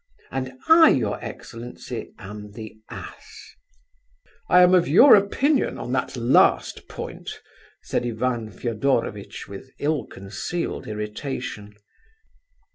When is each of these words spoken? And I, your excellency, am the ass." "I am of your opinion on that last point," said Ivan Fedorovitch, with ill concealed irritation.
And 0.31 0.53
I, 0.67 0.89
your 0.89 1.23
excellency, 1.23 2.15
am 2.17 2.53
the 2.53 2.75
ass." 2.89 3.53
"I 4.49 4.63
am 4.63 4.73
of 4.73 4.87
your 4.87 5.15
opinion 5.15 5.77
on 5.77 5.91
that 5.91 6.15
last 6.17 6.87
point," 6.87 7.39
said 7.83 8.03
Ivan 8.07 8.49
Fedorovitch, 8.49 9.47
with 9.47 9.69
ill 9.77 10.07
concealed 10.07 10.87
irritation. 10.87 11.75